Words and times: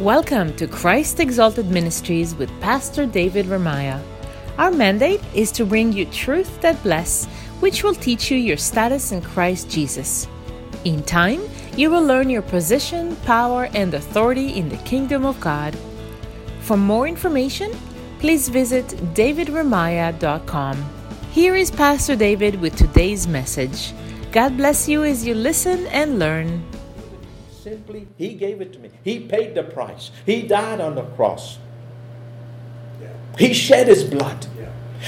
Welcome 0.00 0.56
to 0.56 0.66
Christ 0.66 1.20
Exalted 1.20 1.66
Ministries 1.66 2.34
with 2.34 2.48
Pastor 2.62 3.04
David 3.04 3.44
Ramaya. 3.44 4.02
Our 4.56 4.70
mandate 4.70 5.20
is 5.34 5.52
to 5.52 5.66
bring 5.66 5.92
you 5.92 6.06
truth 6.06 6.58
that 6.62 6.82
bless, 6.82 7.26
which 7.60 7.84
will 7.84 7.94
teach 7.94 8.30
you 8.30 8.38
your 8.38 8.56
status 8.56 9.12
in 9.12 9.20
Christ 9.20 9.68
Jesus. 9.68 10.26
In 10.86 11.02
time, 11.02 11.42
you 11.76 11.90
will 11.90 12.02
learn 12.02 12.30
your 12.30 12.40
position, 12.40 13.14
power, 13.26 13.68
and 13.74 13.92
authority 13.92 14.54
in 14.54 14.70
the 14.70 14.78
kingdom 14.88 15.26
of 15.26 15.38
God. 15.38 15.76
For 16.60 16.78
more 16.78 17.06
information, 17.06 17.70
please 18.20 18.48
visit 18.48 18.86
davidramaya.com. 19.12 20.82
Here 21.30 21.56
is 21.56 21.70
Pastor 21.70 22.16
David 22.16 22.58
with 22.58 22.74
today's 22.74 23.28
message. 23.28 23.92
God 24.32 24.56
bless 24.56 24.88
you 24.88 25.04
as 25.04 25.26
you 25.26 25.34
listen 25.34 25.86
and 25.88 26.18
learn. 26.18 26.64
Simply, 27.62 28.08
He 28.16 28.34
gave 28.34 28.60
it 28.60 28.72
to 28.72 28.78
me. 28.78 28.90
He 29.04 29.20
paid 29.20 29.54
the 29.54 29.62
price. 29.62 30.10
He 30.24 30.42
died 30.42 30.80
on 30.80 30.94
the 30.94 31.02
cross. 31.02 31.58
He 33.38 33.52
shed 33.52 33.86
His 33.86 34.02
blood. 34.02 34.46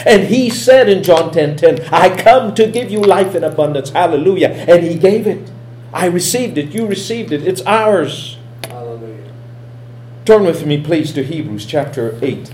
And 0.05 0.25
He 0.25 0.51
said 0.51 0.89
in 0.89 1.03
John 1.03 1.33
10 1.33 1.57
10, 1.57 1.89
I 1.91 2.15
come 2.15 2.55
to 2.55 2.67
give 2.67 2.91
you 2.91 3.01
life 3.01 3.35
in 3.35 3.43
abundance. 3.43 3.91
Hallelujah. 3.91 4.49
And 4.49 4.85
He 4.85 4.97
gave 4.97 5.27
it. 5.27 5.51
I 5.95 6.07
received 6.07 6.59
it. 6.59 6.75
You 6.75 6.87
received 6.87 7.33
it. 7.33 7.47
It's 7.47 7.63
ours. 7.63 8.37
Hallelujah. 8.69 9.33
Turn 10.25 10.45
with 10.45 10.67
me, 10.67 10.83
please, 10.83 11.13
to 11.13 11.25
Hebrews 11.25 11.65
chapter 11.65 12.19
8. 12.21 12.53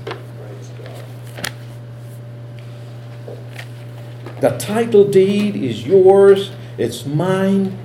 The 4.41 4.57
title 4.57 5.05
deed 5.05 5.57
is 5.57 5.85
yours, 5.85 6.53
it's 6.77 7.05
mine, 7.05 7.77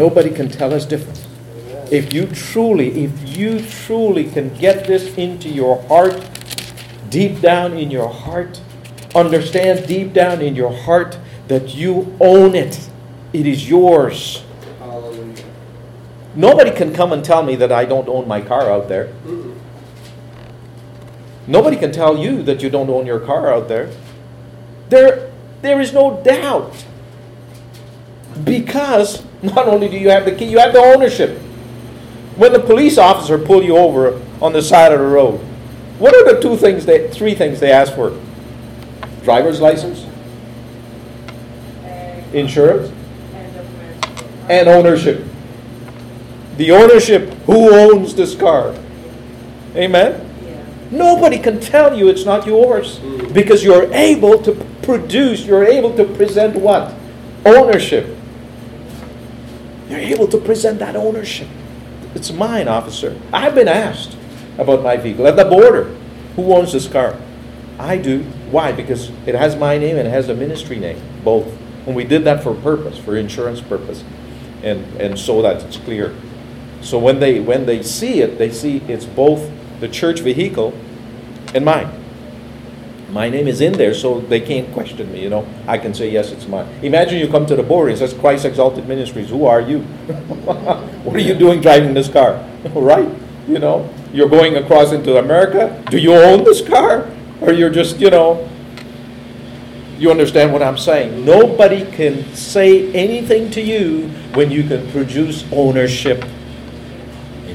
nobody 0.00 0.30
can 0.30 0.48
tell 0.48 0.72
us 0.72 0.86
different. 0.86 1.26
If 1.92 2.14
you 2.14 2.26
truly, 2.26 3.04
if 3.04 3.36
you 3.36 3.60
truly 3.60 4.24
can 4.24 4.48
get 4.54 4.86
this 4.86 5.14
into 5.16 5.48
your 5.50 5.82
heart, 5.88 6.16
deep 7.10 7.40
down 7.42 7.76
in 7.76 7.90
your 7.90 8.08
heart, 8.08 8.60
understand 9.14 9.86
deep 9.86 10.14
down 10.14 10.40
in 10.40 10.56
your 10.56 10.72
heart 10.72 11.18
that 11.48 11.74
you 11.74 12.16
own 12.18 12.54
it. 12.54 12.88
It 13.34 13.46
is 13.46 13.68
yours. 13.68 14.42
Hallelujah. 14.78 15.44
Nobody 16.34 16.70
can 16.70 16.94
come 16.94 17.12
and 17.12 17.22
tell 17.22 17.42
me 17.42 17.56
that 17.56 17.70
I 17.70 17.84
don't 17.84 18.08
own 18.08 18.26
my 18.26 18.40
car 18.40 18.70
out 18.70 18.88
there. 18.88 19.08
Mm-mm. 19.26 19.58
Nobody 21.46 21.76
can 21.76 21.92
tell 21.92 22.16
you 22.16 22.42
that 22.44 22.62
you 22.62 22.70
don't 22.70 22.88
own 22.88 23.04
your 23.04 23.20
car 23.20 23.52
out 23.52 23.68
there. 23.68 23.90
There, 24.88 25.30
there 25.62 25.80
is 25.80 25.92
no 25.92 26.22
doubt. 26.22 26.86
Because 28.44 29.24
not 29.42 29.68
only 29.68 29.88
do 29.88 29.96
you 29.96 30.10
have 30.10 30.24
the 30.24 30.32
key, 30.32 30.44
you 30.46 30.58
have 30.58 30.72
the 30.72 30.80
ownership. 30.80 31.38
When 32.36 32.52
the 32.52 32.60
police 32.60 32.98
officer 32.98 33.38
pull 33.38 33.62
you 33.62 33.76
over 33.76 34.20
on 34.40 34.52
the 34.52 34.62
side 34.62 34.92
of 34.92 35.00
the 35.00 35.06
road, 35.06 35.38
what 35.98 36.14
are 36.14 36.34
the 36.34 36.40
two 36.40 36.56
things 36.56 36.86
they, 36.86 37.08
three 37.08 37.34
things 37.34 37.60
they 37.60 37.70
ask 37.70 37.94
for? 37.94 38.18
Driver's 39.22 39.60
license, 39.60 40.06
insurance, 42.32 42.90
and 44.48 44.68
ownership. 44.68 45.24
The 46.56 46.72
ownership, 46.72 47.28
who 47.44 47.74
owns 47.74 48.14
this 48.14 48.34
car? 48.34 48.74
Amen? 49.76 50.26
Nobody 50.90 51.38
can 51.38 51.60
tell 51.60 51.96
you 51.96 52.08
it's 52.08 52.24
not 52.24 52.46
yours 52.46 52.98
Mm. 52.98 53.32
because 53.32 53.62
you're 53.62 53.92
able 53.92 54.42
to 54.42 54.52
produce, 54.82 55.44
you're 55.44 55.64
able 55.64 55.94
to 55.96 56.04
present 56.04 56.56
what? 56.56 56.92
Ownership. 57.46 58.16
You're 59.90 59.98
able 59.98 60.28
to 60.28 60.38
present 60.38 60.78
that 60.78 60.94
ownership. 60.94 61.48
It's 62.14 62.30
mine, 62.30 62.68
officer. 62.68 63.20
I've 63.32 63.56
been 63.56 63.66
asked 63.66 64.16
about 64.56 64.84
my 64.84 64.96
vehicle 64.96 65.26
at 65.26 65.34
the 65.34 65.44
border. 65.44 65.84
Who 66.36 66.54
owns 66.54 66.72
this 66.72 66.86
car? 66.86 67.16
I 67.76 67.96
do. 67.96 68.22
Why? 68.52 68.70
Because 68.70 69.10
it 69.26 69.34
has 69.34 69.56
my 69.56 69.78
name 69.78 69.96
and 69.96 70.06
it 70.06 70.10
has 70.12 70.28
a 70.28 70.34
ministry 70.34 70.78
name, 70.78 71.02
both. 71.24 71.46
And 71.86 71.96
we 71.96 72.04
did 72.04 72.22
that 72.24 72.42
for 72.42 72.54
purpose, 72.54 72.98
for 72.98 73.16
insurance 73.16 73.60
purpose, 73.60 74.04
and 74.62 74.84
and 75.00 75.18
so 75.18 75.42
that 75.42 75.64
it's 75.64 75.78
clear. 75.78 76.14
So 76.82 76.98
when 76.98 77.18
they 77.18 77.40
when 77.40 77.66
they 77.66 77.82
see 77.82 78.20
it, 78.20 78.38
they 78.38 78.50
see 78.50 78.78
it's 78.86 79.04
both 79.04 79.50
the 79.80 79.88
church 79.88 80.20
vehicle 80.20 80.72
and 81.52 81.64
mine. 81.64 81.99
My 83.10 83.28
name 83.28 83.48
is 83.48 83.60
in 83.60 83.72
there, 83.72 83.92
so 83.92 84.20
they 84.20 84.40
can't 84.40 84.72
question 84.72 85.10
me. 85.12 85.22
You 85.22 85.30
know, 85.30 85.46
I 85.66 85.78
can 85.78 85.94
say 85.94 86.10
yes, 86.10 86.30
it's 86.30 86.46
mine. 86.46 86.66
Imagine 86.82 87.18
you 87.18 87.28
come 87.28 87.44
to 87.46 87.56
the 87.56 87.62
border 87.62 87.90
and 87.90 87.98
says 87.98 88.12
Christ 88.12 88.44
Exalted 88.44 88.86
Ministries. 88.86 89.30
Who 89.30 89.46
are 89.46 89.60
you? 89.60 89.80
what 91.04 91.16
are 91.16 91.20
you 91.20 91.34
doing 91.34 91.60
driving 91.60 91.94
this 91.94 92.08
car? 92.08 92.44
right? 92.74 93.08
You 93.48 93.58
know, 93.58 93.92
you're 94.12 94.28
going 94.28 94.56
across 94.56 94.92
into 94.92 95.18
America. 95.18 95.82
Do 95.90 95.98
you 95.98 96.14
own 96.14 96.44
this 96.44 96.66
car, 96.66 97.10
or 97.40 97.52
you're 97.52 97.70
just 97.70 97.98
you 97.98 98.10
know? 98.10 98.48
You 99.98 100.10
understand 100.10 100.52
what 100.52 100.62
I'm 100.62 100.78
saying? 100.78 101.24
Nobody 101.24 101.84
can 101.90 102.34
say 102.34 102.90
anything 102.92 103.50
to 103.50 103.60
you 103.60 104.08
when 104.34 104.50
you 104.50 104.62
can 104.62 104.90
produce 104.92 105.44
ownership 105.52 106.24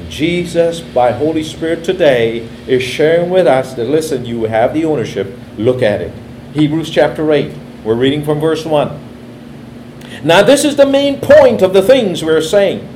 and 0.06 0.12
Jesus, 0.12 0.80
by 0.80 1.10
Holy 1.10 1.42
Spirit 1.42 1.82
today, 1.82 2.48
is 2.68 2.80
sharing 2.80 3.28
with 3.28 3.48
us 3.48 3.74
that 3.74 3.88
listen, 3.88 4.24
you 4.24 4.44
have 4.44 4.72
the 4.72 4.84
ownership. 4.84 5.36
Look 5.58 5.82
at 5.82 6.00
it. 6.00 6.12
Hebrews 6.52 6.90
chapter 6.90 7.32
8. 7.32 7.54
We're 7.84 7.94
reading 7.94 8.24
from 8.24 8.40
verse 8.40 8.64
1. 8.64 9.04
Now, 10.24 10.42
this 10.42 10.64
is 10.64 10.76
the 10.76 10.86
main 10.86 11.20
point 11.20 11.62
of 11.62 11.72
the 11.72 11.82
things 11.82 12.22
we're 12.22 12.40
saying. 12.40 12.86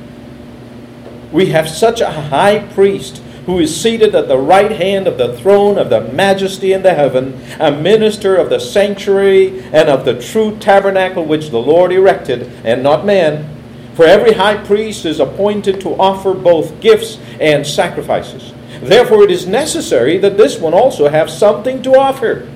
We 1.31 1.47
have 1.47 1.69
such 1.69 2.01
a 2.01 2.11
high 2.11 2.59
priest 2.73 3.17
who 3.45 3.59
is 3.59 3.79
seated 3.79 4.13
at 4.13 4.27
the 4.27 4.37
right 4.37 4.71
hand 4.71 5.07
of 5.07 5.17
the 5.17 5.35
throne 5.37 5.77
of 5.77 5.89
the 5.89 6.01
majesty 6.01 6.73
in 6.73 6.83
the 6.83 6.93
heaven, 6.93 7.41
a 7.59 7.71
minister 7.71 8.35
of 8.35 8.49
the 8.49 8.59
sanctuary 8.59 9.61
and 9.71 9.89
of 9.89 10.05
the 10.05 10.21
true 10.21 10.57
tabernacle 10.57 11.25
which 11.25 11.49
the 11.49 11.61
Lord 11.61 11.91
erected, 11.91 12.43
and 12.63 12.83
not 12.83 13.05
man. 13.05 13.47
For 13.95 14.05
every 14.05 14.33
high 14.33 14.63
priest 14.63 15.05
is 15.05 15.19
appointed 15.19 15.81
to 15.81 15.99
offer 15.99 16.33
both 16.33 16.79
gifts 16.79 17.17
and 17.39 17.65
sacrifices. 17.65 18.53
Therefore, 18.81 19.23
it 19.23 19.31
is 19.31 19.45
necessary 19.45 20.17
that 20.17 20.37
this 20.37 20.59
one 20.59 20.73
also 20.73 21.07
have 21.07 21.29
something 21.29 21.83
to 21.83 21.95
offer. 21.95 22.49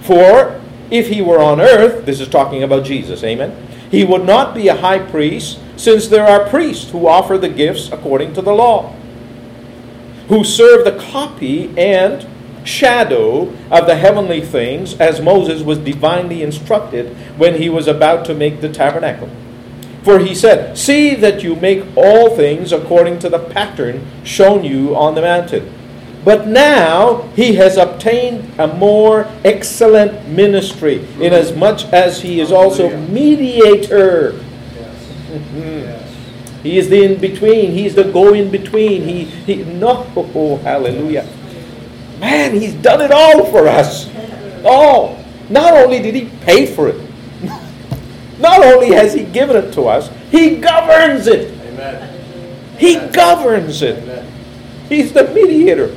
For 0.00 0.60
if 0.90 1.08
he 1.08 1.22
were 1.22 1.40
on 1.40 1.60
earth, 1.60 2.06
this 2.06 2.18
is 2.18 2.28
talking 2.28 2.62
about 2.62 2.84
Jesus, 2.84 3.22
amen, 3.22 3.68
he 3.90 4.04
would 4.04 4.24
not 4.24 4.54
be 4.54 4.68
a 4.68 4.76
high 4.76 4.98
priest, 4.98 5.60
since 5.76 6.08
there 6.08 6.26
are 6.26 6.48
priests 6.48 6.90
who 6.90 7.06
offer 7.06 7.36
the 7.36 7.48
gifts 7.48 7.90
according 7.92 8.32
to 8.34 8.42
the 8.42 8.52
law, 8.52 8.94
who 10.28 10.44
serve 10.44 10.84
the 10.84 10.98
copy 11.10 11.76
and 11.76 12.26
shadow 12.64 13.52
of 13.70 13.86
the 13.86 13.96
heavenly 13.96 14.40
things, 14.40 14.94
as 14.94 15.20
Moses 15.20 15.62
was 15.62 15.78
divinely 15.78 16.42
instructed 16.42 17.14
when 17.36 17.60
he 17.60 17.68
was 17.68 17.86
about 17.86 18.24
to 18.26 18.34
make 18.34 18.60
the 18.60 18.68
tabernacle. 18.68 19.28
For 20.02 20.18
he 20.18 20.34
said, 20.34 20.76
See 20.76 21.14
that 21.14 21.42
you 21.42 21.54
make 21.56 21.84
all 21.96 22.36
things 22.36 22.72
according 22.72 23.20
to 23.20 23.28
the 23.28 23.38
pattern 23.38 24.06
shown 24.24 24.64
you 24.64 24.96
on 24.96 25.14
the 25.14 25.22
mountain. 25.22 25.72
But 26.24 26.46
now 26.46 27.22
he 27.34 27.54
has 27.54 27.76
obtained 27.76 28.58
a 28.58 28.68
more 28.68 29.28
excellent 29.44 30.28
ministry, 30.28 31.04
inasmuch 31.20 31.84
as 31.92 32.22
he 32.22 32.40
is 32.40 32.52
also 32.52 32.96
mediator. 33.08 34.40
Yes. 34.74 36.02
He 36.62 36.78
is 36.78 36.88
the 36.88 37.02
in 37.02 37.20
between. 37.20 37.72
he 37.72 37.86
is 37.86 37.96
the 37.96 38.04
go 38.04 38.34
in 38.34 38.50
between. 38.50 39.02
He, 39.02 39.24
he, 39.24 39.64
no, 39.64 40.06
oh, 40.16 40.58
hallelujah. 40.58 41.28
Man, 42.20 42.54
he's 42.54 42.74
done 42.74 43.00
it 43.00 43.10
all 43.10 43.44
for 43.46 43.66
us. 43.66 44.08
All. 44.64 45.18
Not 45.50 45.74
only 45.74 46.00
did 46.00 46.14
he 46.14 46.30
pay 46.42 46.66
for 46.66 46.88
it, 46.88 47.11
not 48.42 48.62
only 48.62 48.88
has 48.88 49.14
he 49.14 49.22
given 49.22 49.56
it 49.56 49.72
to 49.74 49.82
us, 49.86 50.10
he 50.30 50.56
governs 50.56 51.28
it. 51.28 51.50
Amen. 51.68 52.76
He 52.76 52.96
governs 52.96 53.80
it. 53.82 54.02
Amen. 54.02 54.28
He's 54.88 55.12
the 55.12 55.32
mediator. 55.32 55.96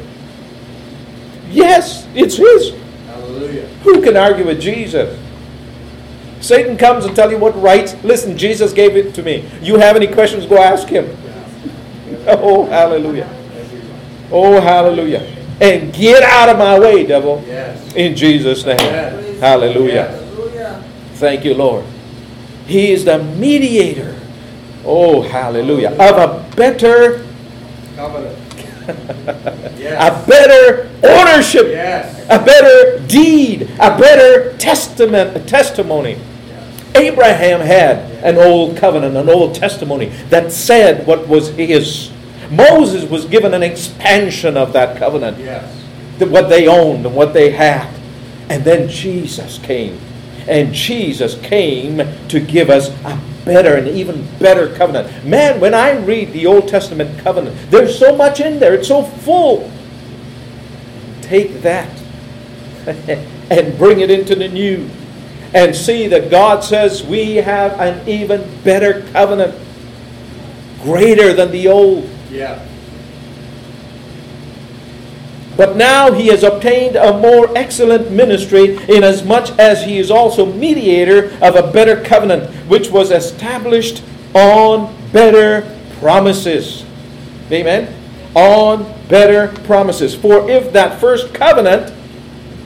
Yes, 1.49 2.07
it's 2.13 2.37
his. 2.37 2.75
Hallelujah. 3.07 3.65
Who 3.83 4.01
can 4.01 4.15
argue 4.15 4.45
with 4.45 4.61
Jesus? 4.61 5.19
Satan 6.39 6.77
comes 6.77 7.05
and 7.05 7.15
tell 7.15 7.31
you 7.31 7.39
what 7.39 7.59
rights. 7.59 7.95
Listen, 8.03 8.37
Jesus 8.37 8.71
gave 8.71 8.95
it 8.95 9.15
to 9.15 9.23
me. 9.23 9.49
You 9.61 9.77
have 9.77 9.95
any 9.95 10.07
questions? 10.07 10.45
Go 10.45 10.57
ask 10.57 10.87
him. 10.87 11.17
Oh, 12.27 12.65
hallelujah. 12.65 13.29
Oh, 14.31 14.59
hallelujah. 14.59 15.19
And 15.61 15.93
get 15.93 16.23
out 16.23 16.49
of 16.49 16.57
my 16.57 16.79
way, 16.79 17.05
devil. 17.05 17.43
Yes. 17.45 17.93
In 17.93 18.15
Jesus' 18.15 18.65
name. 18.65 18.77
Yes. 18.79 19.39
Hallelujah. 19.39 20.07
Thank 21.13 21.45
you, 21.45 21.53
Lord. 21.53 21.85
He 22.67 22.91
is 22.91 23.05
the 23.05 23.23
mediator. 23.23 24.19
Oh, 24.83 25.21
hallelujah. 25.21 25.91
Of 25.91 25.99
a 25.99 26.55
better, 26.55 27.25
Covenant. 27.95 28.37
a 28.87 30.23
better 30.27 30.89
ownership. 31.03 31.67
Yes. 31.67 32.23
A 32.29 32.43
better 32.43 32.99
deed. 33.07 33.63
A 33.79 33.97
better 33.97 34.55
testament, 34.57 35.35
a 35.35 35.39
testimony. 35.39 36.19
Abraham 36.95 37.59
had 37.59 38.11
an 38.23 38.37
old 38.37 38.77
covenant, 38.77 39.17
an 39.17 39.29
old 39.29 39.55
testimony 39.55 40.07
that 40.29 40.51
said 40.51 41.05
what 41.05 41.27
was 41.27 41.49
his. 41.49 42.11
Moses 42.49 43.09
was 43.09 43.25
given 43.25 43.53
an 43.53 43.63
expansion 43.63 44.55
of 44.55 44.71
that 44.73 44.97
covenant, 44.97 45.37
Yes. 45.39 45.65
what 46.19 46.47
they 46.47 46.67
owned 46.67 47.05
and 47.05 47.15
what 47.15 47.33
they 47.33 47.51
had. 47.51 47.91
And 48.49 48.63
then 48.63 48.87
Jesus 48.87 49.57
came. 49.59 49.99
And 50.47 50.73
Jesus 50.73 51.39
came 51.41 51.97
to 52.27 52.39
give 52.39 52.69
us 52.69 52.89
a 53.03 53.19
better 53.45 53.75
and 53.75 53.87
even 53.87 54.27
better 54.37 54.75
covenant. 54.75 55.25
Man, 55.25 55.59
when 55.59 55.73
I 55.73 55.91
read 55.91 56.33
the 56.33 56.45
Old 56.45 56.67
Testament 56.67 57.19
covenant, 57.19 57.71
there's 57.71 57.97
so 57.97 58.15
much 58.15 58.39
in 58.39 58.59
there, 58.59 58.73
it's 58.73 58.87
so 58.87 59.03
full. 59.03 59.71
Take 61.21 61.61
that 61.61 61.89
and 63.49 63.77
bring 63.77 64.01
it 64.01 64.11
into 64.11 64.35
the 64.35 64.47
new 64.47 64.89
and 65.53 65.75
see 65.75 66.07
that 66.07 66.29
God 66.29 66.63
says 66.63 67.03
we 67.03 67.35
have 67.37 67.79
an 67.79 68.07
even 68.07 68.43
better 68.63 69.03
covenant, 69.13 69.55
greater 70.81 71.33
than 71.33 71.51
the 71.51 71.69
old. 71.69 72.09
Yeah. 72.29 72.67
But 75.57 75.77
now 75.77 76.11
he 76.11 76.27
has 76.27 76.43
obtained 76.43 76.95
a 76.95 77.17
more 77.17 77.55
excellent 77.57 78.11
ministry, 78.11 78.77
inasmuch 78.89 79.57
as 79.57 79.83
he 79.85 79.97
is 79.99 80.11
also 80.11 80.45
mediator 80.45 81.31
of 81.41 81.55
a 81.55 81.71
better 81.71 82.01
covenant, 82.03 82.49
which 82.67 82.89
was 82.89 83.11
established 83.11 84.03
on 84.33 84.93
better 85.11 85.79
promises. 85.99 86.83
Amen? 87.51 87.93
On 88.35 88.83
better 89.07 89.47
promises. 89.63 90.13
For 90.13 90.49
if 90.49 90.73
that 90.73 90.99
first 90.99 91.33
covenant, 91.33 91.93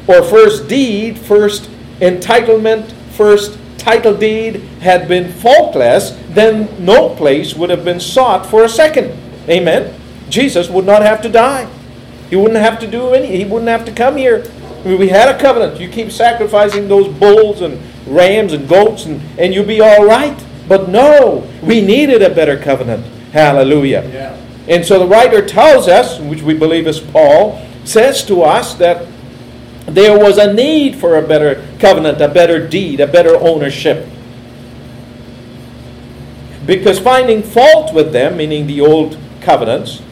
or 0.07 0.23
first 0.23 0.67
deed, 0.67 1.19
first 1.19 1.69
entitlement, 1.99 2.91
first 3.11 3.59
title 3.77 4.15
deed 4.15 4.55
had 4.81 5.07
been 5.07 5.31
faultless, 5.31 6.17
then 6.29 6.67
no 6.83 7.13
place 7.15 7.53
would 7.53 7.69
have 7.69 7.85
been 7.85 7.99
sought 7.99 8.45
for 8.47 8.63
a 8.63 8.69
second. 8.69 9.15
Amen? 9.47 9.93
Jesus 10.29 10.69
would 10.69 10.85
not 10.85 11.03
have 11.03 11.21
to 11.21 11.29
die. 11.29 11.69
He 12.29 12.35
wouldn't 12.35 12.59
have 12.59 12.79
to 12.79 12.87
do 12.87 13.13
any. 13.13 13.37
He 13.37 13.45
wouldn't 13.45 13.69
have 13.69 13.85
to 13.85 13.91
come 13.91 14.17
here. 14.17 14.43
I 14.79 14.87
mean, 14.87 14.99
we 14.99 15.09
had 15.09 15.33
a 15.33 15.39
covenant. 15.39 15.79
You 15.79 15.89
keep 15.89 16.11
sacrificing 16.11 16.87
those 16.87 17.07
bulls 17.07 17.61
and 17.61 17.81
rams 18.07 18.53
and 18.53 18.67
goats, 18.67 19.05
and, 19.05 19.21
and 19.39 19.53
you'll 19.53 19.65
be 19.65 19.81
all 19.81 20.05
right. 20.05 20.41
But 20.67 20.89
no, 20.89 21.49
we 21.63 21.81
needed 21.81 22.21
a 22.21 22.29
better 22.29 22.57
covenant. 22.57 23.05
Hallelujah. 23.31 24.07
Yeah. 24.11 24.37
And 24.67 24.85
so 24.85 24.99
the 24.99 25.07
writer 25.07 25.45
tells 25.45 25.87
us, 25.87 26.19
which 26.19 26.43
we 26.43 26.53
believe 26.53 26.87
is 26.87 26.99
Paul, 26.99 27.65
says 27.83 28.23
to 28.25 28.43
us 28.43 28.75
that 28.75 29.07
there 29.87 30.17
was 30.17 30.37
a 30.37 30.53
need 30.53 30.95
for 30.95 31.17
a 31.17 31.27
better 31.27 31.65
covenant, 31.79 32.21
a 32.21 32.27
better 32.27 32.65
deed, 32.65 32.99
a 32.99 33.07
better 33.07 33.35
ownership. 33.35 34.07
Because 36.65 36.99
finding 36.99 37.41
fault 37.41 37.95
with 37.95 38.11
them, 38.11 38.37
meaning 38.37 38.67
the 38.67 38.81
old 38.81 39.17
covenants, 39.41 40.03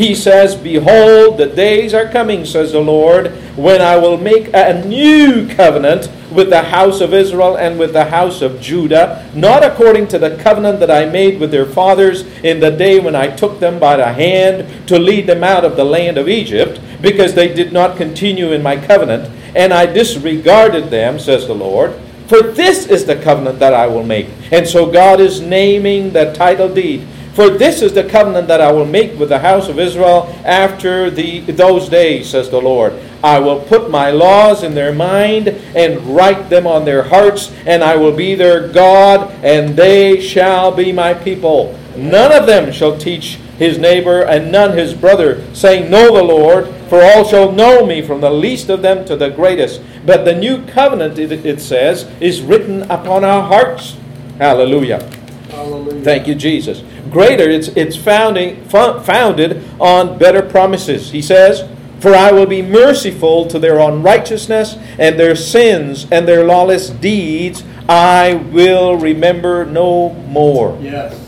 he 0.00 0.14
says, 0.14 0.54
Behold, 0.54 1.36
the 1.36 1.44
days 1.44 1.92
are 1.92 2.08
coming, 2.08 2.46
says 2.46 2.72
the 2.72 2.80
Lord, 2.80 3.32
when 3.54 3.82
I 3.82 3.98
will 3.98 4.16
make 4.16 4.48
a 4.54 4.82
new 4.82 5.46
covenant 5.54 6.10
with 6.32 6.48
the 6.48 6.62
house 6.62 7.02
of 7.02 7.12
Israel 7.12 7.58
and 7.58 7.78
with 7.78 7.92
the 7.92 8.06
house 8.06 8.40
of 8.40 8.62
Judah, 8.62 9.30
not 9.34 9.62
according 9.62 10.08
to 10.08 10.18
the 10.18 10.38
covenant 10.38 10.80
that 10.80 10.90
I 10.90 11.04
made 11.04 11.38
with 11.38 11.50
their 11.50 11.66
fathers 11.66 12.22
in 12.42 12.60
the 12.60 12.70
day 12.70 12.98
when 12.98 13.14
I 13.14 13.28
took 13.36 13.60
them 13.60 13.78
by 13.78 13.96
the 13.96 14.10
hand 14.10 14.88
to 14.88 14.98
lead 14.98 15.26
them 15.26 15.44
out 15.44 15.66
of 15.66 15.76
the 15.76 15.84
land 15.84 16.16
of 16.16 16.30
Egypt, 16.30 16.80
because 17.02 17.34
they 17.34 17.52
did 17.52 17.70
not 17.70 17.98
continue 17.98 18.52
in 18.52 18.62
my 18.62 18.78
covenant, 18.78 19.30
and 19.54 19.70
I 19.70 19.84
disregarded 19.84 20.88
them, 20.88 21.18
says 21.18 21.46
the 21.46 21.54
Lord. 21.54 21.92
For 22.26 22.40
this 22.40 22.86
is 22.86 23.04
the 23.04 23.20
covenant 23.20 23.58
that 23.58 23.74
I 23.74 23.86
will 23.86 24.04
make. 24.04 24.28
And 24.50 24.66
so 24.66 24.90
God 24.90 25.20
is 25.20 25.42
naming 25.42 26.14
the 26.14 26.32
title 26.32 26.72
deed. 26.72 27.06
For 27.40 27.48
this 27.48 27.80
is 27.80 27.94
the 27.94 28.04
covenant 28.04 28.48
that 28.48 28.60
I 28.60 28.70
will 28.70 28.84
make 28.84 29.18
with 29.18 29.30
the 29.30 29.38
house 29.38 29.70
of 29.70 29.78
Israel 29.78 30.26
after 30.44 31.08
the, 31.10 31.40
those 31.40 31.88
days, 31.88 32.28
says 32.28 32.50
the 32.50 32.60
Lord. 32.60 32.92
I 33.24 33.38
will 33.38 33.60
put 33.60 33.90
my 33.90 34.10
laws 34.10 34.62
in 34.62 34.74
their 34.74 34.92
mind 34.92 35.48
and 35.48 36.14
write 36.14 36.50
them 36.50 36.66
on 36.66 36.84
their 36.84 37.02
hearts, 37.02 37.50
and 37.64 37.82
I 37.82 37.96
will 37.96 38.14
be 38.14 38.34
their 38.34 38.68
God, 38.68 39.32
and 39.42 39.74
they 39.74 40.20
shall 40.20 40.70
be 40.70 40.92
my 40.92 41.14
people. 41.14 41.78
None 41.96 42.30
of 42.30 42.46
them 42.46 42.70
shall 42.72 42.98
teach 42.98 43.36
his 43.56 43.78
neighbor, 43.78 44.20
and 44.20 44.52
none 44.52 44.76
his 44.76 44.92
brother, 44.92 45.42
saying, 45.54 45.90
Know 45.90 46.14
the 46.14 46.22
Lord, 46.22 46.66
for 46.90 47.02
all 47.02 47.24
shall 47.24 47.50
know 47.50 47.86
me, 47.86 48.02
from 48.02 48.20
the 48.20 48.28
least 48.28 48.68
of 48.68 48.82
them 48.82 49.06
to 49.06 49.16
the 49.16 49.30
greatest. 49.30 49.80
But 50.04 50.26
the 50.26 50.34
new 50.34 50.66
covenant, 50.66 51.18
it, 51.18 51.60
says, 51.62 52.04
is 52.20 52.42
written 52.42 52.82
upon 52.90 53.24
our 53.24 53.40
hearts. 53.40 53.96
Hallelujah. 54.36 55.10
Hallelujah. 55.50 56.02
Thank 56.02 56.26
you, 56.28 56.34
Jesus. 56.34 56.82
Greater, 57.10 57.48
it's, 57.50 57.68
it's 57.68 57.96
founding, 57.96 58.64
fo- 58.64 59.00
founded 59.00 59.64
on 59.80 60.18
better 60.18 60.42
promises. 60.42 61.10
He 61.10 61.22
says, 61.22 61.68
For 62.00 62.14
I 62.14 62.30
will 62.32 62.46
be 62.46 62.62
merciful 62.62 63.46
to 63.48 63.58
their 63.58 63.78
unrighteousness 63.78 64.76
and 64.98 65.18
their 65.18 65.34
sins 65.34 66.06
and 66.10 66.26
their 66.28 66.44
lawless 66.44 66.90
deeds 66.90 67.64
I 67.90 68.34
will 68.34 68.96
remember 68.96 69.64
no 69.64 70.10
more. 70.10 70.78
Yes. 70.80 71.20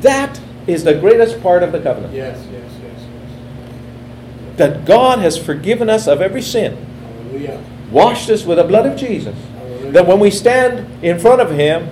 That 0.00 0.40
is 0.66 0.82
the 0.82 0.94
greatest 0.94 1.40
part 1.40 1.62
of 1.62 1.70
the 1.70 1.78
covenant. 1.80 2.12
Yes, 2.12 2.44
yes, 2.50 2.72
yes, 2.82 3.00
yes. 3.00 4.56
That 4.56 4.84
God 4.84 5.20
has 5.20 5.38
forgiven 5.38 5.88
us 5.88 6.08
of 6.08 6.20
every 6.20 6.42
sin, 6.42 6.76
Hallelujah. 6.76 7.62
washed 7.92 8.30
us 8.30 8.44
with 8.44 8.58
the 8.58 8.64
blood 8.64 8.84
of 8.86 8.98
Jesus. 8.98 9.36
Hallelujah. 9.58 9.92
That 9.92 10.06
when 10.08 10.18
we 10.18 10.30
stand 10.32 11.04
in 11.04 11.20
front 11.20 11.40
of 11.40 11.52
Him, 11.52 11.88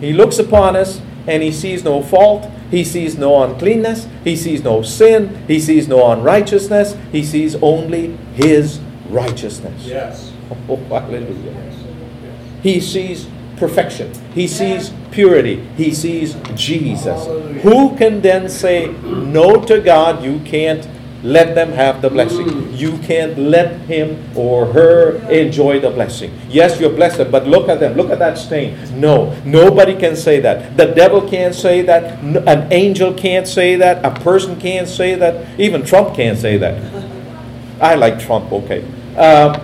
He 0.00 0.12
looks 0.12 0.38
upon 0.38 0.76
us 0.76 1.00
and 1.28 1.42
He 1.42 1.52
sees 1.52 1.84
no 1.84 2.02
fault, 2.02 2.50
He 2.70 2.84
sees 2.84 3.16
no 3.18 3.42
uncleanness, 3.42 4.08
He 4.24 4.34
sees 4.36 4.62
no 4.64 4.82
sin, 4.82 5.44
He 5.46 5.60
sees 5.60 5.86
no 5.86 6.10
unrighteousness, 6.10 6.96
He 7.12 7.22
sees 7.24 7.54
only 7.56 8.16
His 8.34 8.80
righteousness. 9.08 9.84
Yes. 9.84 10.32
Oh, 10.70 10.76
hallelujah. 10.76 11.52
Yes. 11.52 11.74
Yes. 12.22 12.62
He 12.62 12.80
sees 12.80 13.28
perfection. 13.58 14.10
He 14.34 14.46
sees 14.46 14.92
purity. 15.10 15.56
He 15.76 15.92
sees 15.92 16.36
Jesus. 16.54 17.24
Hallelujah. 17.24 17.60
Who 17.60 17.96
can 17.96 18.22
then 18.22 18.48
say 18.48 18.86
no 19.02 19.62
to 19.64 19.80
God? 19.80 20.24
You 20.24 20.40
can't 20.40 20.86
let 21.28 21.54
them 21.54 21.72
have 21.72 22.00
the 22.00 22.08
blessing. 22.08 22.46
Mm. 22.46 22.78
You 22.78 22.96
can't 22.98 23.38
let 23.38 23.80
him 23.82 24.16
or 24.34 24.66
her 24.72 25.16
enjoy 25.30 25.78
the 25.78 25.90
blessing. 25.90 26.32
Yes, 26.48 26.80
you're 26.80 26.92
blessed, 26.92 27.30
but 27.30 27.46
look 27.46 27.68
at 27.68 27.80
them. 27.80 27.96
Look 27.96 28.10
at 28.10 28.18
that 28.18 28.38
stain. 28.38 28.78
No, 28.98 29.34
nobody 29.44 29.94
can 29.94 30.16
say 30.16 30.40
that. 30.40 30.76
The 30.76 30.86
devil 30.86 31.20
can't 31.28 31.54
say 31.54 31.82
that. 31.82 32.18
An 32.48 32.72
angel 32.72 33.12
can't 33.12 33.46
say 33.46 33.76
that. 33.76 34.04
A 34.04 34.18
person 34.20 34.58
can't 34.58 34.88
say 34.88 35.16
that. 35.16 35.60
Even 35.60 35.84
Trump 35.84 36.14
can't 36.16 36.38
say 36.38 36.56
that. 36.56 36.80
I 37.80 37.94
like 37.94 38.18
Trump, 38.18 38.50
okay. 38.50 38.82
Um, 39.16 39.60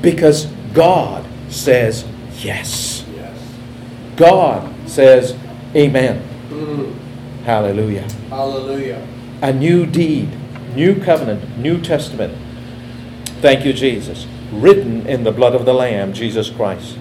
because 0.00 0.46
God 0.72 1.26
says 1.48 2.06
yes. 2.38 3.04
Yes. 3.14 3.56
God 4.16 4.72
says 4.88 5.36
amen. 5.74 6.22
Mm. 6.48 6.94
Hallelujah. 7.44 8.08
Hallelujah. 8.28 9.06
A 9.42 9.52
new 9.52 9.86
deed, 9.86 10.30
new 10.74 11.00
covenant, 11.00 11.58
new 11.58 11.80
testament. 11.80 12.36
Thank 13.40 13.64
you, 13.64 13.72
Jesus. 13.72 14.26
Written 14.52 15.06
in 15.06 15.24
the 15.24 15.32
blood 15.32 15.54
of 15.54 15.64
the 15.64 15.72
Lamb, 15.72 16.12
Jesus 16.12 16.50
Christ. 16.50 16.98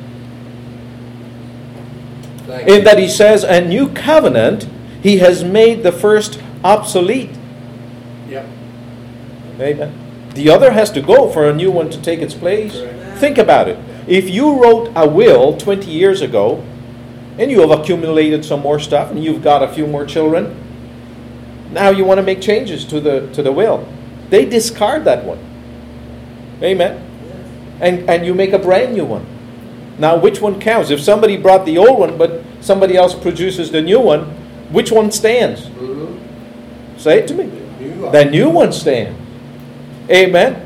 Thank 2.46 2.68
In 2.68 2.76
you. 2.76 2.82
that 2.84 2.98
he 2.98 3.08
says, 3.10 3.44
a 3.44 3.62
new 3.62 3.90
covenant, 3.90 4.68
he 5.04 5.18
has 5.18 5.44
made 5.44 5.84
the 5.84 5.92
first 5.92 6.42
obsolete. 6.64 7.32
Yep. 8.30 8.46
Amen. 9.60 9.94
The 10.34 10.50
other 10.50 10.72
has 10.72 10.92
to 10.92 11.02
go 11.02 11.30
for 11.30 11.50
a 11.50 11.54
new 11.54 11.72
one 11.72 11.90
to 11.90 12.02
take 12.02 12.20
its 12.20 12.34
place. 12.34 12.74
Correct. 12.80 13.18
Think 13.20 13.38
about 13.38 13.68
it. 13.68 13.78
If 14.08 14.30
you 14.30 14.62
wrote 14.62 14.92
a 14.96 15.08
will 15.08 15.58
20 15.58 15.92
years 15.92 16.22
ago, 16.22 16.64
and 17.38 17.52
you 17.52 17.62
have 17.62 17.72
accumulated 17.72 18.44
some 18.46 18.62
more 18.62 18.80
stuff, 18.80 19.12
and 19.12 19.24
you've 19.24 19.44
got 19.44 19.62
a 19.62 19.68
few 19.68 19.86
more 19.86 20.06
children, 20.06 20.56
now 21.72 21.90
you 21.90 22.04
want 22.04 22.18
to 22.18 22.24
make 22.24 22.42
changes 22.42 22.86
to 22.86 23.00
the 23.00 23.32
to 23.34 23.44
the 23.44 23.52
will. 23.52 23.88
They 24.30 24.46
discard 24.46 25.06
that 25.06 25.24
one. 25.26 25.40
Amen. 26.62 27.06
And 27.80 28.10
and 28.10 28.26
you 28.26 28.34
make 28.34 28.54
a 28.54 28.60
brand 28.60 28.94
new 28.94 29.06
one. 29.06 29.26
Now 29.98 30.18
which 30.18 30.42
one 30.42 30.60
counts? 30.60 30.90
If 30.90 31.02
somebody 31.02 31.38
brought 31.38 31.66
the 31.66 31.78
old 31.78 32.00
one, 32.00 32.18
but 32.18 32.42
somebody 32.62 32.96
else 32.96 33.14
produces 33.14 33.72
the 33.72 33.82
new 33.82 34.00
one, 34.00 34.24
which 34.72 34.92
one 34.92 35.12
stands? 35.12 35.62
Mm-hmm. 35.66 36.98
Say 36.98 37.20
it 37.20 37.28
to 37.28 37.34
me. 37.34 37.46
The 38.12 38.26
new 38.26 38.50
one 38.50 38.72
stands. 38.74 39.20
Amen. 40.10 40.66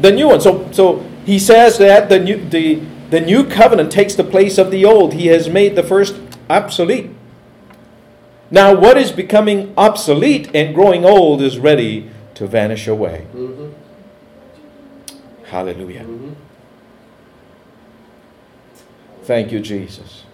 The 0.00 0.12
new 0.12 0.28
one. 0.28 0.40
So 0.40 0.70
so 0.72 1.04
he 1.24 1.38
says 1.38 1.78
that 1.78 2.08
the 2.08 2.18
new 2.18 2.36
the 2.48 2.82
the 3.10 3.20
new 3.20 3.44
covenant 3.44 3.90
takes 3.90 4.14
the 4.14 4.24
place 4.24 4.58
of 4.58 4.70
the 4.70 4.84
old. 4.84 5.14
He 5.14 5.28
has 5.28 5.48
made 5.48 5.74
the 5.76 5.82
first 5.82 6.20
obsolete. 6.50 7.10
Now 8.50 8.74
what 8.74 8.96
is 8.96 9.12
becoming 9.12 9.74
obsolete 9.76 10.50
and 10.54 10.74
growing 10.74 11.04
old 11.04 11.42
is 11.42 11.58
ready 11.58 12.10
to 12.34 12.46
vanish 12.46 12.86
away. 12.86 13.26
Mm-hmm. 13.34 13.68
Hallelujah. 15.44 16.04
Mm-hmm. 16.04 16.32
Thank 19.22 19.52
you, 19.52 19.60
Jesus. 19.60 20.24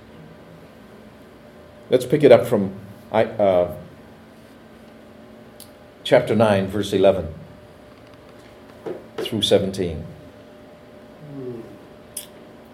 Let's 1.91 2.05
pick 2.05 2.23
it 2.23 2.31
up 2.31 2.47
from 2.47 2.75
I, 3.11 3.25
uh, 3.25 3.75
chapter 6.05 6.37
9, 6.37 6.69
verse 6.69 6.93
11 6.93 7.33
through 9.19 9.43
17. 9.43 10.05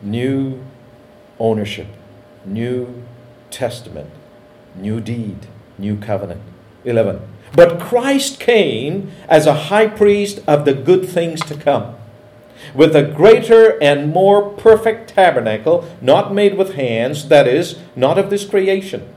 New 0.03 0.63
ownership, 1.39 1.87
new 2.45 3.03
testament, 3.51 4.11
new 4.75 5.01
deed, 5.01 5.47
new 5.79 5.97
covenant. 5.97 6.43
11. 6.85 7.21
But 7.55 7.81
Christ 7.81 8.39
came 8.39 9.11
as 9.29 9.47
a 9.47 9.55
high 9.69 9.89
priest 9.89 10.41
of 10.47 10.65
the 10.65 10.75
good 10.75 11.09
things 11.09 11.41
to 11.43 11.57
come, 11.57 11.97
with 12.75 12.95
a 12.95 13.03
greater 13.03 13.83
and 13.83 14.13
more 14.13 14.51
perfect 14.51 15.11
tabernacle, 15.11 15.89
not 16.01 16.33
made 16.33 16.57
with 16.57 16.75
hands, 16.75 17.29
that 17.29 17.49
is, 17.49 17.79
not 17.97 18.19
of 18.19 18.31
this 18.31 18.45
creation. 18.45 19.09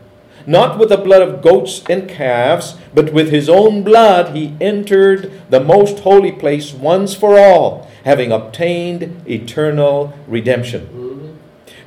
Not 0.46 0.78
with 0.78 0.90
the 0.90 0.98
blood 0.98 1.22
of 1.22 1.42
goats 1.42 1.82
and 1.90 2.10
calves, 2.10 2.76
but 2.94 3.14
with 3.14 3.30
his 3.30 3.48
own 3.48 3.84
blood 3.84 4.36
he 4.36 4.58
entered 4.60 5.32
the 5.50 5.62
most 5.62 6.00
holy 6.00 6.34
place 6.34 6.74
once 6.74 7.16
for 7.16 7.40
all, 7.40 7.90
having 8.04 8.32
obtained 8.32 9.24
eternal 9.26 10.14
redemption. 10.28 11.03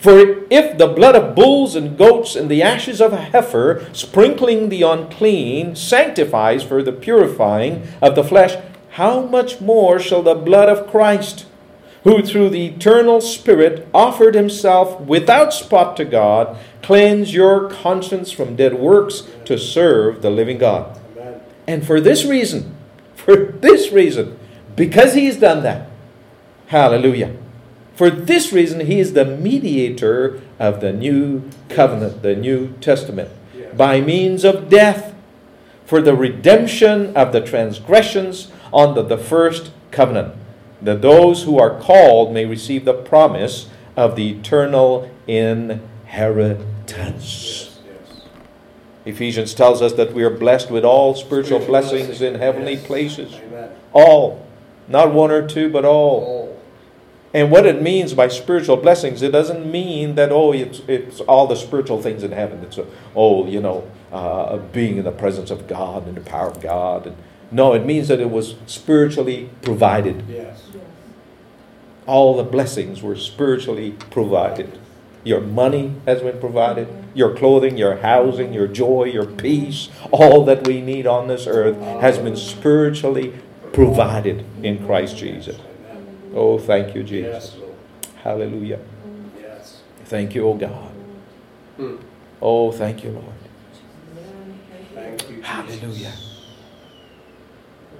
For 0.06 0.46
if 0.50 0.78
the 0.78 0.86
blood 0.86 1.16
of 1.16 1.34
bulls 1.34 1.74
and 1.74 1.98
goats 1.98 2.36
and 2.36 2.48
the 2.48 2.62
ashes 2.62 3.00
of 3.00 3.12
a 3.12 3.16
heifer, 3.16 3.84
sprinkling 3.92 4.68
the 4.68 4.82
unclean, 4.82 5.74
sanctifies 5.74 6.62
for 6.62 6.80
the 6.80 6.92
purifying 6.92 7.88
of 8.00 8.14
the 8.14 8.22
flesh, 8.22 8.56
how 8.90 9.22
much 9.22 9.60
more 9.60 9.98
shall 9.98 10.22
the 10.22 10.36
blood 10.36 10.68
of 10.68 10.88
Christ, 10.88 11.46
who 12.04 12.22
through 12.22 12.50
the 12.50 12.66
eternal 12.66 13.20
Spirit 13.20 13.88
offered 13.92 14.36
himself 14.36 15.00
without 15.00 15.52
spot 15.52 15.96
to 15.96 16.04
God, 16.04 16.56
cleanse 16.82 17.34
your 17.34 17.68
conscience 17.68 18.30
from 18.30 18.54
dead 18.54 18.74
works 18.74 19.24
to 19.46 19.58
serve 19.58 20.22
the 20.22 20.30
living 20.30 20.58
God? 20.58 21.00
Amen. 21.16 21.40
And 21.66 21.84
for 21.84 22.00
this 22.00 22.24
reason, 22.24 22.76
for 23.16 23.34
this 23.34 23.90
reason, 23.90 24.38
because 24.76 25.14
he's 25.14 25.36
done 25.36 25.64
that, 25.64 25.90
hallelujah. 26.68 27.34
For 27.96 28.10
this 28.10 28.52
reason, 28.52 28.80
he 28.86 29.00
is 29.00 29.14
the 29.14 29.24
mediator 29.24 30.38
of 30.58 30.80
the 30.82 30.92
new 30.92 31.44
covenant, 31.70 32.22
the 32.22 32.36
New 32.36 32.74
Testament, 32.82 33.30
Yes. 33.58 33.72
by 33.74 34.02
means 34.02 34.44
of 34.44 34.68
death, 34.68 35.14
for 35.86 36.02
the 36.02 36.14
redemption 36.14 37.16
of 37.16 37.32
the 37.32 37.40
transgressions 37.40 38.48
under 38.72 39.02
the 39.02 39.16
first 39.16 39.70
covenant, 39.92 40.34
that 40.82 41.00
those 41.00 41.44
who 41.44 41.58
are 41.58 41.80
called 41.80 42.34
may 42.34 42.44
receive 42.44 42.84
the 42.84 42.92
promise 42.92 43.68
of 43.96 44.14
the 44.14 44.28
eternal 44.30 45.08
inheritance. 45.26 46.60
Yes. 47.86 48.20
Ephesians 49.06 49.54
tells 49.54 49.80
us 49.80 49.94
that 49.94 50.12
we 50.12 50.22
are 50.22 50.28
blessed 50.30 50.70
with 50.70 50.84
all 50.84 51.14
spiritual 51.14 51.60
blessings 51.60 52.20
in 52.20 52.34
heavenly 52.34 52.74
Yes. 52.74 52.86
places. 52.86 53.32
Amen. 53.48 53.70
All. 53.94 54.42
Not 54.88 55.14
one 55.14 55.30
or 55.30 55.46
two, 55.46 55.70
but 55.70 55.84
all. 55.86 56.20
All. 56.20 56.45
And 57.36 57.50
what 57.50 57.66
it 57.66 57.82
means 57.82 58.14
by 58.14 58.28
spiritual 58.28 58.78
blessings, 58.78 59.20
it 59.20 59.30
doesn't 59.30 59.70
mean 59.70 60.14
that 60.14 60.32
oh, 60.32 60.54
it's 60.54 60.78
it's 60.88 61.20
all 61.20 61.46
the 61.46 61.54
spiritual 61.54 62.00
things 62.00 62.22
in 62.22 62.32
heaven. 62.32 62.62
It's 62.62 62.78
a, 62.78 62.86
oh, 63.14 63.46
you 63.46 63.60
know, 63.60 63.86
uh, 64.10 64.56
being 64.56 64.96
in 64.96 65.04
the 65.04 65.12
presence 65.12 65.50
of 65.50 65.68
God 65.68 66.06
and 66.06 66.16
the 66.16 66.22
power 66.22 66.48
of 66.48 66.62
God. 66.62 67.06
And 67.06 67.16
no, 67.50 67.74
it 67.74 67.84
means 67.84 68.08
that 68.08 68.20
it 68.20 68.30
was 68.30 68.54
spiritually 68.64 69.50
provided. 69.60 70.24
Yes. 70.30 70.62
All 72.06 72.38
the 72.38 72.42
blessings 72.42 73.02
were 73.02 73.16
spiritually 73.16 73.96
provided. 74.10 74.78
Your 75.22 75.42
money 75.42 75.92
has 76.06 76.22
been 76.22 76.40
provided. 76.40 76.88
Your 77.12 77.36
clothing, 77.36 77.76
your 77.76 77.96
housing, 77.96 78.54
your 78.54 78.66
joy, 78.66 79.10
your 79.12 79.26
peace, 79.26 79.90
all 80.10 80.42
that 80.46 80.66
we 80.66 80.80
need 80.80 81.06
on 81.06 81.28
this 81.28 81.46
earth 81.46 81.76
has 82.00 82.18
been 82.18 82.36
spiritually 82.36 83.34
provided 83.74 84.46
in 84.62 84.86
Christ 84.86 85.18
Jesus. 85.18 85.58
Oh, 86.36 86.58
thank 86.58 86.94
you, 86.94 87.00
Yes, 87.00 87.46
Jesus. 87.46 87.56
Lord. 87.58 87.74
Hallelujah. 88.22 88.78
Yes. 89.40 89.80
Thank 90.04 90.34
you, 90.34 90.46
O 90.46 90.54
God. 90.54 90.92
Hmm. 91.78 91.96
Oh, 92.42 92.70
thank 92.70 93.02
you, 93.02 93.10
Lord. 93.10 93.24
Thank 94.94 95.22
you, 95.30 95.36
Jesus. 95.36 95.46
Hallelujah. 95.46 96.12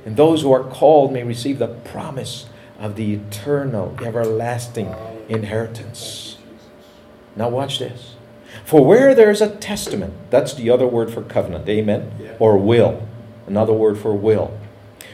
And 0.04 0.16
those 0.16 0.42
who 0.42 0.52
are 0.52 0.62
called 0.62 1.12
may 1.12 1.24
receive 1.24 1.58
the 1.58 1.68
promise 1.68 2.46
of 2.78 2.94
the 2.96 3.14
eternal, 3.14 3.96
everlasting 4.04 4.94
inheritance. 5.28 6.36
Now, 7.34 7.48
watch 7.48 7.78
this. 7.78 8.16
For 8.64 8.84
where 8.84 9.14
there 9.14 9.30
is 9.30 9.40
a 9.40 9.48
testament, 9.56 10.14
that's 10.30 10.54
the 10.54 10.70
other 10.70 10.86
word 10.86 11.10
for 11.10 11.22
covenant, 11.22 11.68
amen? 11.68 12.12
Yeah. 12.20 12.36
Or 12.38 12.56
will, 12.58 13.06
another 13.46 13.72
word 13.72 13.98
for 13.98 14.14
will. 14.14 14.58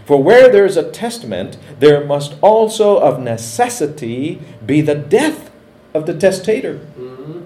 For 0.04 0.23
where 0.23 0.50
there 0.50 0.66
is 0.66 0.76
a 0.76 0.90
testament, 0.90 1.56
there 1.78 2.04
must 2.04 2.35
also 2.40 2.99
of 2.99 3.21
necessity 3.21 4.40
be 4.64 4.80
the 4.80 4.94
death 4.94 5.50
of 5.94 6.06
the 6.06 6.14
testator. 6.14 6.80
Mm-hmm. 6.99 7.42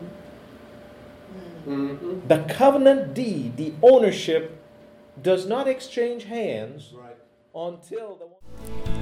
Mm-hmm. 1.69 2.29
The 2.29 2.39
covenant 2.53 3.15
deed, 3.15 3.57
the 3.57 3.73
ownership, 3.83 4.63
does 5.23 5.47
not 5.47 5.67
exchange 5.67 6.25
hands 6.25 6.93
Right. 6.95 7.17
until 7.55 8.17
the 8.17 8.27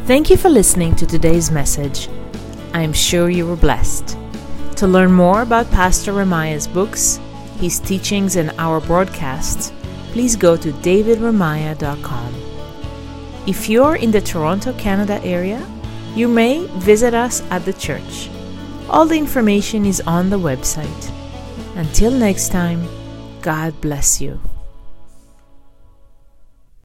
Thank 0.06 0.30
you 0.30 0.37
for 0.37 0.49
listening 0.49 0.94
to 0.96 1.06
today's 1.06 1.50
message. 1.50 2.08
I 2.73 2.82
am 2.82 2.92
sure 2.92 3.30
you 3.30 3.46
were 3.46 3.56
blessed. 3.56 4.16
To 4.76 4.87
learn 4.87 5.12
more 5.12 5.42
about 5.42 5.70
Pastor 5.70 6.12
Ramaya's 6.12 6.66
books, 6.66 7.20
his 7.58 7.78
teachings, 7.78 8.37
and 8.37 8.50
our 8.58 8.80
broadcasts, 8.80 9.73
please 10.12 10.37
go 10.37 10.56
to 10.56 10.73
davidramaya.com. 10.73 12.43
If 13.46 13.68
you're 13.68 13.96
in 13.96 14.10
the 14.10 14.22
Toronto, 14.22 14.72
Canada 14.78 15.22
area, 15.22 15.60
you 16.14 16.28
may 16.28 16.66
visit 16.78 17.12
us 17.12 17.42
at 17.50 17.66
the 17.66 17.74
church. 17.74 18.30
All 18.88 19.04
the 19.04 19.18
information 19.18 19.84
is 19.84 20.00
on 20.06 20.30
the 20.30 20.38
website. 20.38 21.12
Until 21.76 22.10
next 22.10 22.48
time, 22.48 22.88
God 23.42 23.78
bless 23.82 24.18
you. 24.18 24.40